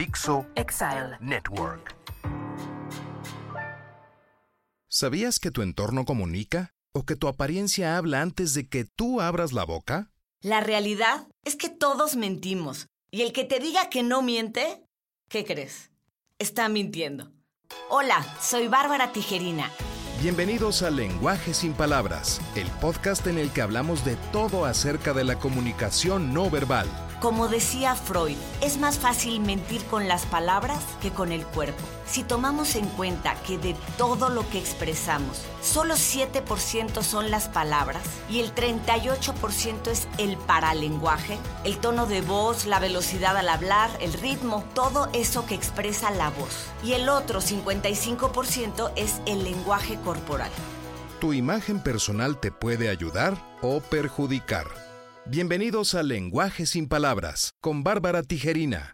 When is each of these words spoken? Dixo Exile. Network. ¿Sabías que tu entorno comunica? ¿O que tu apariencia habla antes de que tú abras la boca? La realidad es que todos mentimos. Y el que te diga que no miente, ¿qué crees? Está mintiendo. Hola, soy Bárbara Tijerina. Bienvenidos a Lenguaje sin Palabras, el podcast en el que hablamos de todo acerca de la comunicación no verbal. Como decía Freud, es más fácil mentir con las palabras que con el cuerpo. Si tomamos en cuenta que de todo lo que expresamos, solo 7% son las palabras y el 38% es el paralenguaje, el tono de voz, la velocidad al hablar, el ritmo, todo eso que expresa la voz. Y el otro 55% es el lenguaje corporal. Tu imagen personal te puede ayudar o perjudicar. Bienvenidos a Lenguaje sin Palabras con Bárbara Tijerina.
Dixo 0.00 0.46
Exile. 0.54 1.18
Network. 1.20 1.94
¿Sabías 4.88 5.38
que 5.38 5.50
tu 5.50 5.60
entorno 5.60 6.06
comunica? 6.06 6.72
¿O 6.94 7.04
que 7.04 7.16
tu 7.16 7.28
apariencia 7.28 7.98
habla 7.98 8.22
antes 8.22 8.54
de 8.54 8.66
que 8.66 8.86
tú 8.86 9.20
abras 9.20 9.52
la 9.52 9.64
boca? 9.64 10.10
La 10.40 10.62
realidad 10.62 11.28
es 11.44 11.54
que 11.54 11.68
todos 11.68 12.16
mentimos. 12.16 12.86
Y 13.10 13.20
el 13.20 13.34
que 13.34 13.44
te 13.44 13.60
diga 13.60 13.90
que 13.90 14.02
no 14.02 14.22
miente, 14.22 14.82
¿qué 15.28 15.44
crees? 15.44 15.90
Está 16.38 16.70
mintiendo. 16.70 17.30
Hola, 17.90 18.24
soy 18.40 18.68
Bárbara 18.68 19.12
Tijerina. 19.12 19.70
Bienvenidos 20.22 20.82
a 20.82 20.88
Lenguaje 20.88 21.52
sin 21.52 21.74
Palabras, 21.74 22.40
el 22.56 22.68
podcast 22.80 23.26
en 23.26 23.36
el 23.36 23.50
que 23.50 23.60
hablamos 23.60 24.02
de 24.06 24.16
todo 24.32 24.64
acerca 24.64 25.12
de 25.12 25.24
la 25.24 25.38
comunicación 25.38 26.32
no 26.32 26.48
verbal. 26.48 26.88
Como 27.20 27.48
decía 27.48 27.96
Freud, 27.96 28.36
es 28.62 28.78
más 28.78 28.98
fácil 28.98 29.40
mentir 29.40 29.84
con 29.84 30.08
las 30.08 30.24
palabras 30.24 30.78
que 31.02 31.10
con 31.10 31.32
el 31.32 31.44
cuerpo. 31.44 31.82
Si 32.06 32.22
tomamos 32.22 32.76
en 32.76 32.86
cuenta 32.86 33.34
que 33.42 33.58
de 33.58 33.76
todo 33.98 34.30
lo 34.30 34.48
que 34.48 34.58
expresamos, 34.58 35.42
solo 35.62 35.96
7% 35.96 37.02
son 37.02 37.30
las 37.30 37.48
palabras 37.48 38.02
y 38.30 38.40
el 38.40 38.54
38% 38.54 39.88
es 39.88 40.08
el 40.16 40.38
paralenguaje, 40.38 41.36
el 41.64 41.76
tono 41.76 42.06
de 42.06 42.22
voz, 42.22 42.64
la 42.64 42.78
velocidad 42.80 43.36
al 43.36 43.50
hablar, 43.50 43.90
el 44.00 44.14
ritmo, 44.14 44.64
todo 44.74 45.10
eso 45.12 45.44
que 45.44 45.54
expresa 45.54 46.10
la 46.10 46.30
voz. 46.30 46.68
Y 46.82 46.94
el 46.94 47.10
otro 47.10 47.42
55% 47.42 48.92
es 48.96 49.20
el 49.26 49.44
lenguaje 49.44 49.96
corporal. 49.96 50.50
Tu 51.20 51.34
imagen 51.34 51.82
personal 51.82 52.40
te 52.40 52.50
puede 52.50 52.88
ayudar 52.88 53.36
o 53.60 53.82
perjudicar. 53.82 54.89
Bienvenidos 55.26 55.94
a 55.94 56.02
Lenguaje 56.02 56.66
sin 56.66 56.88
Palabras 56.88 57.52
con 57.60 57.84
Bárbara 57.84 58.22
Tijerina. 58.22 58.88